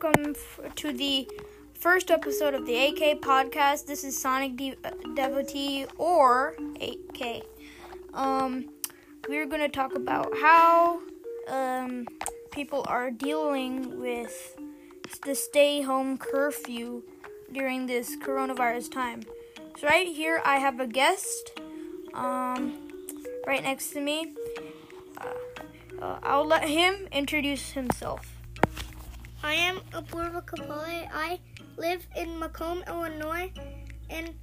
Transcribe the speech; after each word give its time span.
welcome 0.00 0.34
f- 0.36 0.74
to 0.76 0.92
the 0.92 1.28
first 1.74 2.10
episode 2.10 2.54
of 2.54 2.66
the 2.66 2.76
AK 2.76 3.20
podcast. 3.20 3.86
This 3.86 4.04
is 4.04 4.16
Sonic 4.16 4.56
De- 4.56 4.76
Devotee 5.16 5.86
or 5.96 6.54
AK. 6.80 7.42
Um, 8.14 8.68
we're 9.28 9.46
going 9.46 9.60
to 9.60 9.68
talk 9.68 9.94
about 9.94 10.32
how 10.40 11.00
um, 11.48 12.06
people 12.52 12.84
are 12.86 13.10
dealing 13.10 13.98
with 14.00 14.56
the 15.24 15.34
stay 15.34 15.80
home 15.82 16.16
curfew 16.16 17.02
during 17.52 17.86
this 17.86 18.16
coronavirus 18.16 18.92
time. 18.92 19.22
So, 19.78 19.88
right 19.88 20.06
here, 20.06 20.40
I 20.44 20.58
have 20.58 20.78
a 20.78 20.86
guest 20.86 21.58
um, 22.14 22.88
right 23.46 23.62
next 23.62 23.90
to 23.90 24.00
me. 24.00 24.34
Uh, 25.16 26.02
uh, 26.02 26.18
I'll 26.22 26.46
let 26.46 26.68
him 26.68 27.08
introduce 27.10 27.72
himself. 27.72 28.37
I 29.48 29.54
am 29.54 29.80
Apurva 29.92 30.44
Kapale. 30.44 31.08
I 31.10 31.40
live 31.78 32.06
in 32.14 32.38
Macomb, 32.38 32.84
Illinois, 32.86 33.50
and 34.10 34.34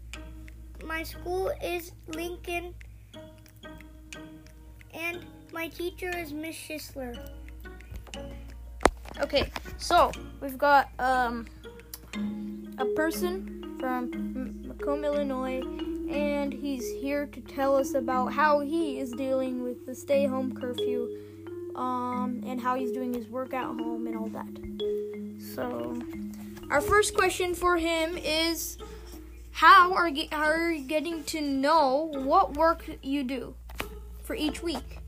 my 0.83 1.03
school 1.03 1.51
is 1.63 1.91
Lincoln, 2.07 2.73
and 4.95 5.23
my 5.53 5.67
teacher 5.67 6.09
is 6.09 6.33
Miss 6.33 6.55
Schisler. 6.55 7.15
Okay, 9.19 9.51
so 9.77 10.09
we've 10.41 10.57
got 10.57 10.89
um, 10.97 11.45
a 12.79 12.85
person 12.95 13.77
from 13.79 14.63
Macomb, 14.67 15.05
Illinois, 15.05 15.61
and 16.09 16.51
he's 16.51 16.99
here 16.99 17.27
to 17.27 17.41
tell 17.41 17.75
us 17.75 17.93
about 17.93 18.33
how 18.33 18.59
he 18.59 18.97
is 18.99 19.11
dealing 19.11 19.61
with 19.61 19.85
the 19.85 19.93
stay 19.93 20.25
home 20.25 20.59
curfew 20.59 21.34
um, 21.75 22.41
and 22.45 22.59
how 22.59 22.75
he's 22.75 22.91
doing 22.91 23.13
his 23.13 23.27
work 23.27 23.53
at 23.53 23.65
home 23.65 24.07
and 24.07 24.17
all 24.17 24.27
that. 24.27 24.47
So, 25.55 26.01
our 26.69 26.81
first 26.81 27.13
question 27.13 27.53
for 27.53 27.77
him 27.77 28.17
is 28.17 28.77
how 29.51 29.93
are, 29.93 30.09
ge- 30.09 30.29
how 30.31 30.43
are 30.43 30.71
you 30.71 30.87
getting 30.87 31.23
to 31.25 31.41
know 31.41 32.11
what 32.13 32.55
work 32.55 32.89
you 33.03 33.23
do 33.23 33.55
for 34.23 34.35
each 34.35 34.63
week? 34.63 34.99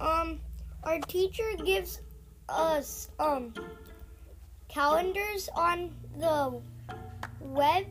Um, 0.00 0.40
our 0.84 0.98
teacher 1.00 1.44
gives 1.64 2.00
us 2.48 3.10
um 3.20 3.54
calendars 4.68 5.48
on 5.54 5.94
the 6.18 6.60
web, 7.40 7.86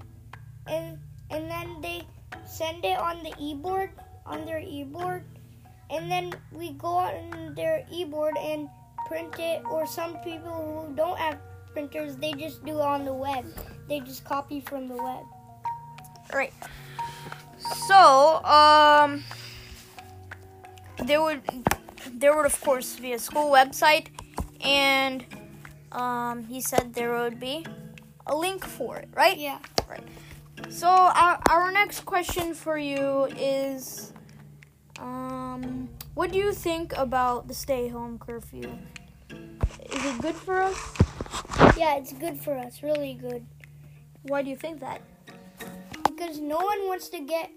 and 0.68 0.98
and 1.30 1.50
then 1.50 1.82
they 1.82 2.02
send 2.46 2.84
it 2.84 2.98
on 2.98 3.24
the 3.24 3.34
e-board 3.40 3.92
on 4.26 4.46
their 4.46 4.60
e-board, 4.60 5.24
and 5.90 6.12
then 6.12 6.34
we 6.52 6.74
go 6.74 6.88
on 6.88 7.54
their 7.56 7.86
e-board 7.92 8.38
and 8.38 8.70
print 9.08 9.38
it. 9.40 9.64
Or 9.70 9.86
some 9.86 10.18
people 10.24 10.86
who 10.88 10.96
don't 10.96 11.18
have 11.18 11.40
printers, 11.74 12.16
they 12.18 12.34
just 12.34 12.64
do 12.66 12.78
it 12.80 12.86
on 12.86 13.06
the 13.06 13.14
web. 13.14 13.46
They 13.88 14.00
just 14.00 14.24
copy 14.24 14.60
from 14.60 14.88
the 14.88 14.96
web. 14.96 15.24
Right. 16.34 16.54
So, 17.88 18.44
um, 18.46 19.24
there 21.04 21.22
would 21.22 21.42
there 22.14 22.36
would 22.36 22.46
of 22.46 22.60
course 22.62 23.00
be 23.00 23.14
a 23.14 23.20
school 23.20 23.52
website, 23.52 24.08
and 24.62 25.26
um, 25.92 26.46
he 26.46 26.62
said 26.62 26.94
there 26.94 27.14
would 27.14 27.40
be 27.40 27.66
a 28.28 28.36
link 28.36 28.64
for 28.66 28.98
it, 28.98 29.10
right? 29.14 29.38
Yeah. 29.38 29.60
Right. 29.90 30.04
So 30.70 30.88
our 30.88 31.40
our 31.50 31.72
next 31.72 32.02
question 32.06 32.54
for 32.54 32.78
you 32.78 33.26
is, 33.38 34.14
um, 35.00 35.90
what 36.14 36.32
do 36.32 36.38
you 36.38 36.54
think 36.54 36.94
about 36.98 37.48
the 37.48 37.54
stay 37.54 37.88
home 37.88 38.20
curfew? 38.20 38.70
Is 39.30 40.06
it 40.06 40.22
good 40.22 40.36
for 40.36 40.62
us? 40.62 40.94
Yeah, 41.78 41.96
it's 41.98 42.14
good 42.14 42.40
for 42.40 42.58
us. 42.58 42.84
Really 42.84 43.14
good. 43.14 43.46
Why 44.24 44.42
do 44.42 44.50
you 44.50 44.56
think 44.56 44.80
that? 44.82 45.02
because 46.20 46.40
no 46.40 46.58
one 46.58 46.86
wants 46.86 47.08
to 47.10 47.20
get 47.20 47.50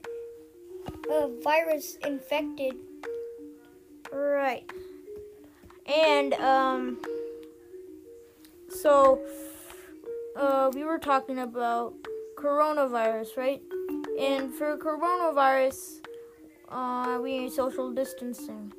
a 1.10 1.28
virus 1.42 1.96
infected. 2.06 2.74
Right. 4.12 4.70
And 5.86 6.34
um 6.34 6.98
so 8.68 9.20
uh 10.36 10.70
we 10.72 10.84
were 10.84 10.98
talking 10.98 11.40
about 11.40 11.94
coronavirus, 12.38 13.36
right? 13.36 13.62
And 14.18 14.54
for 14.54 14.78
coronavirus, 14.78 16.00
uh 16.72 17.18
we 17.22 17.50
social 17.50 17.92
distancing. 17.92 18.72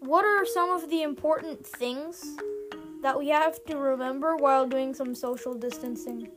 What 0.00 0.24
are 0.24 0.44
some 0.44 0.70
of 0.70 0.90
the 0.90 1.02
important 1.02 1.66
things 1.66 2.36
that 3.02 3.18
we 3.18 3.28
have 3.28 3.64
to 3.66 3.76
remember 3.76 4.36
while 4.36 4.66
doing 4.66 4.94
some 4.94 5.14
social 5.14 5.54
distancing? 5.54 6.28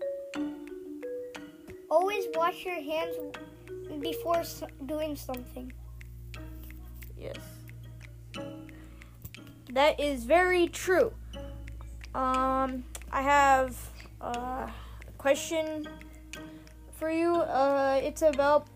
Always 1.90 2.26
wash 2.36 2.66
your 2.66 2.82
hands 2.82 3.16
before 4.00 4.44
doing 4.86 5.16
something. 5.16 5.74
Yes. 7.18 7.38
That 9.72 10.00
is 10.00 10.24
very 10.24 10.68
true. 10.68 11.12
Um, 12.16 12.84
I 13.12 13.22
have 13.22 13.76
uh, 14.22 14.68
a 14.68 15.12
question 15.18 15.88
for 16.94 17.12
you. 17.12 17.36
Uh, 17.36 18.00
it's 18.02 18.22
about 18.22 18.68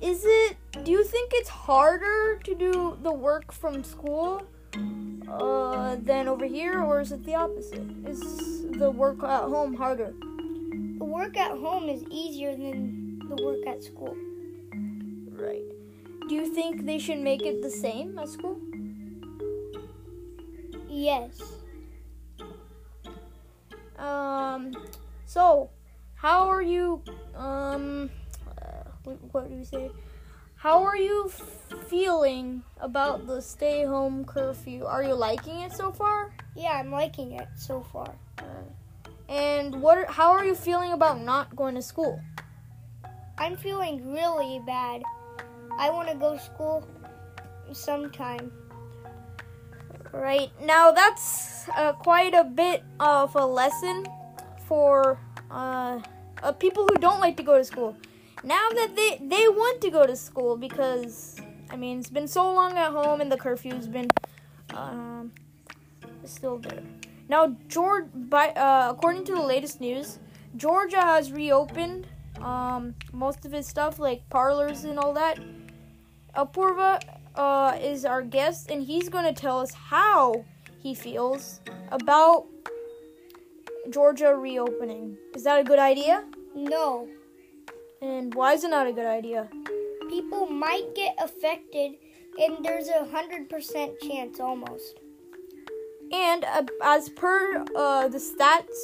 is 0.00 0.24
it 0.24 0.56
do 0.84 0.92
you 0.92 1.04
think 1.04 1.32
it's 1.34 1.48
harder 1.48 2.38
to 2.44 2.54
do 2.54 2.98
the 3.02 3.12
work 3.12 3.52
from 3.52 3.82
school 3.82 4.42
uh, 5.28 5.96
than 6.02 6.28
over 6.28 6.46
here 6.46 6.82
or 6.82 7.00
is 7.00 7.12
it 7.12 7.24
the 7.24 7.34
opposite? 7.34 7.86
Is 8.06 8.66
the 8.78 8.90
work 8.90 9.22
at 9.22 9.42
home 9.42 9.74
harder? 9.74 10.14
The 10.98 11.04
work 11.04 11.36
at 11.36 11.52
home 11.52 11.88
is 11.88 12.02
easier 12.10 12.52
than 12.52 13.18
the 13.28 13.42
work 13.42 13.66
at 13.66 13.82
school. 13.82 14.16
Right. 15.30 15.64
Do 16.28 16.34
you 16.34 16.52
think 16.54 16.84
they 16.84 16.98
should 16.98 17.18
make 17.18 17.42
it 17.42 17.62
the 17.62 17.70
same 17.70 18.18
at 18.18 18.28
school? 18.28 18.58
Yes. 20.88 21.40
Um, 23.98 24.74
so, 25.26 25.70
how 26.14 26.48
are 26.48 26.62
you, 26.62 27.02
um, 27.34 28.10
what 29.32 29.48
do 29.48 29.54
you 29.54 29.64
say? 29.64 29.90
How 30.56 30.82
are 30.82 30.96
you 30.96 31.30
feeling 31.86 32.64
about 32.80 33.26
the 33.26 33.40
stay 33.40 33.84
home 33.84 34.24
curfew? 34.24 34.84
Are 34.84 35.04
you 35.04 35.14
liking 35.14 35.60
it 35.60 35.72
so 35.72 35.92
far? 35.92 36.32
Yeah, 36.56 36.72
I'm 36.72 36.90
liking 36.90 37.32
it 37.32 37.46
so 37.54 37.86
far. 37.92 38.16
And 39.28 39.80
what, 39.80 39.98
are, 39.98 40.06
how 40.06 40.32
are 40.32 40.44
you 40.44 40.54
feeling 40.54 40.92
about 40.92 41.20
not 41.20 41.54
going 41.54 41.76
to 41.76 41.82
school? 41.82 42.20
I'm 43.38 43.56
feeling 43.56 44.12
really 44.12 44.60
bad. 44.66 45.02
I 45.78 45.90
want 45.90 46.08
to 46.08 46.16
go 46.16 46.34
to 46.34 46.40
school 46.40 46.88
sometime. 47.72 48.50
Right 50.12 50.50
now, 50.60 50.90
that's 50.90 51.68
uh, 51.76 51.92
quite 51.92 52.34
a 52.34 52.42
bit 52.42 52.82
of 52.98 53.36
a 53.36 53.46
lesson 53.46 54.06
for 54.66 55.20
uh, 55.50 56.00
uh, 56.42 56.52
people 56.52 56.88
who 56.88 56.98
don't 56.98 57.20
like 57.20 57.36
to 57.36 57.42
go 57.42 57.58
to 57.58 57.64
school. 57.64 57.96
Now 58.44 58.68
that 58.70 58.94
they 58.94 59.18
they 59.20 59.48
want 59.48 59.80
to 59.82 59.90
go 59.90 60.06
to 60.06 60.16
school 60.16 60.56
because 60.56 61.40
I 61.70 61.76
mean 61.76 61.98
it's 61.98 62.10
been 62.10 62.28
so 62.28 62.52
long 62.52 62.76
at 62.78 62.92
home 62.92 63.20
and 63.20 63.30
the 63.30 63.36
curfew's 63.36 63.88
been 63.88 64.08
um, 64.74 65.32
still 66.24 66.58
there. 66.58 66.82
Now, 67.28 67.56
George, 67.68 68.06
by 68.14 68.48
uh, 68.50 68.90
according 68.90 69.24
to 69.24 69.34
the 69.34 69.42
latest 69.42 69.80
news, 69.80 70.18
Georgia 70.56 71.00
has 71.00 71.30
reopened 71.30 72.06
um, 72.40 72.94
most 73.12 73.44
of 73.44 73.52
his 73.52 73.66
stuff 73.66 73.98
like 73.98 74.28
parlors 74.30 74.84
and 74.84 74.98
all 74.98 75.12
that. 75.12 75.38
Apurva 76.36 77.00
uh, 77.34 77.76
is 77.80 78.04
our 78.04 78.22
guest, 78.22 78.70
and 78.70 78.82
he's 78.82 79.08
to 79.08 79.32
tell 79.32 79.60
us 79.60 79.72
how 79.72 80.44
he 80.82 80.94
feels 80.94 81.60
about 81.90 82.46
Georgia 83.90 84.34
reopening. 84.34 85.16
Is 85.34 85.44
that 85.44 85.60
a 85.60 85.64
good 85.64 85.78
idea? 85.78 86.24
No, 86.54 87.08
And 88.00 88.34
why 88.34 88.54
is 88.54 88.64
it 88.64 88.70
not 88.70 88.86
a 88.86 88.92
good 88.92 89.06
idea? 89.06 89.48
people 90.08 90.46
might 90.46 90.94
get 90.94 91.16
affected, 91.22 91.92
and 92.38 92.64
there's 92.64 92.88
a 92.88 93.04
hundred 93.06 93.48
percent 93.48 94.00
chance 94.00 94.40
almost. 94.40 94.98
And 96.12 96.44
uh, 96.44 96.64
as 96.82 97.08
per 97.10 97.64
uh, 97.76 98.08
the 98.08 98.18
stats 98.18 98.76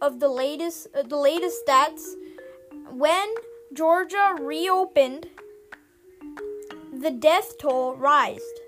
of 0.00 0.20
the 0.20 0.28
latest, 0.28 0.88
uh, 0.94 1.02
the 1.02 1.16
latest 1.16 1.66
stats, 1.66 2.14
when 2.90 3.28
Georgia 3.72 4.36
reopened, 4.38 5.26
the 6.92 7.10
death 7.10 7.58
toll 7.58 7.96
rised. 7.96 8.60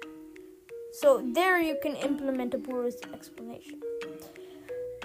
So 0.92 1.22
there 1.34 1.60
you 1.60 1.76
can 1.82 1.94
implement 1.96 2.52
Apurva's 2.52 3.00
explanation. 3.14 3.80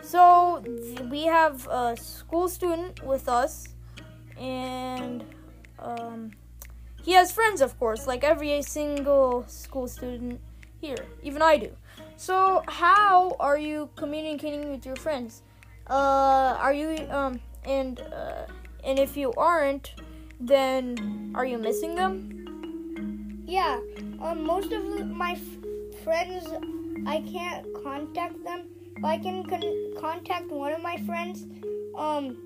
So 0.02 0.62
th- 0.64 1.00
we 1.12 1.24
have 1.24 1.68
a 1.68 1.96
school 1.96 2.50
student 2.50 3.04
with 3.04 3.30
us, 3.30 3.75
and 4.40 5.24
um, 5.80 6.32
he 7.04 7.14
has 7.14 7.32
friends, 7.32 7.62
of 7.62 7.78
course, 7.80 8.08
like 8.08 8.24
every 8.24 8.62
single 8.62 9.46
school 9.48 9.88
student 9.88 10.40
here. 10.82 11.06
Even 11.24 11.42
I 11.42 11.58
do. 11.58 11.72
So 12.18 12.64
how 12.68 13.36
are 13.40 13.58
you 13.58 13.90
communicating 13.96 14.70
with 14.72 14.86
your 14.86 14.96
friends? 14.96 15.42
Uh, 15.88 16.58
are 16.60 16.74
you 16.74 17.08
um 17.12 17.40
and 17.64 18.00
uh, 18.00 18.46
and 18.84 18.98
if 18.98 19.16
you 19.18 19.34
aren't, 19.34 19.94
then 20.40 21.32
are 21.36 21.46
you 21.46 21.58
missing 21.58 21.96
them? 21.96 23.44
Yeah. 23.46 23.80
Um, 24.22 24.44
most 24.44 24.72
of 24.72 24.84
my 25.08 25.34
f- 25.34 26.02
friends, 26.04 26.48
I 27.06 27.22
can't 27.22 27.68
contact 27.84 28.44
them, 28.44 28.68
but 29.00 29.08
I 29.08 29.18
can 29.18 29.44
con- 29.44 29.94
contact 30.00 30.48
one 30.50 30.72
of 30.72 30.82
my 30.82 30.98
friends. 31.06 31.46
Um, 31.96 32.38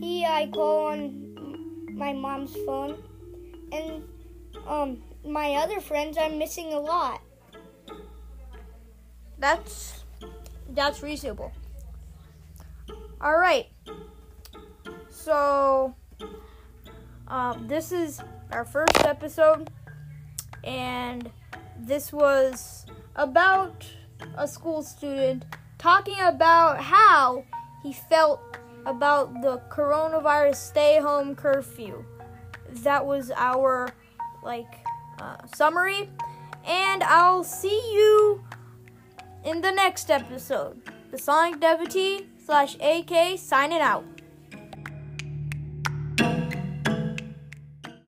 he 0.00 0.24
I 0.24 0.48
call 0.52 0.86
on 0.86 1.88
my 1.92 2.12
mom's 2.12 2.54
phone, 2.66 3.02
and 3.72 4.02
um, 4.66 5.02
my 5.24 5.54
other 5.54 5.80
friends 5.80 6.18
I'm 6.18 6.38
missing 6.38 6.72
a 6.72 6.80
lot. 6.80 7.20
That's 9.38 10.04
that's 10.70 11.02
reasonable. 11.02 11.52
All 13.20 13.38
right. 13.38 13.66
So, 15.10 15.94
um, 17.28 17.66
this 17.66 17.90
is 17.92 18.20
our 18.52 18.64
first 18.64 19.04
episode, 19.04 19.70
and 20.62 21.30
this 21.78 22.12
was 22.12 22.86
about 23.16 23.86
a 24.36 24.46
school 24.46 24.82
student 24.82 25.44
talking 25.78 26.18
about 26.20 26.80
how 26.80 27.44
he 27.82 27.92
felt 27.92 28.40
about 28.86 29.42
the 29.42 29.60
coronavirus 29.68 30.54
stay 30.54 30.98
home 31.00 31.34
curfew. 31.34 32.04
That 32.82 33.04
was 33.04 33.30
our 33.36 33.88
like 34.42 34.72
uh, 35.20 35.36
summary, 35.54 36.08
and 36.64 37.02
I'll 37.02 37.44
see 37.44 37.92
you 37.92 38.44
in 39.44 39.60
the 39.60 39.72
next 39.72 40.10
episode. 40.10 40.80
The 41.10 41.18
Sonic 41.18 41.60
Devotee 41.60 42.28
slash 42.44 42.76
AK 42.80 43.38
signing 43.38 43.80
out. 43.80 44.04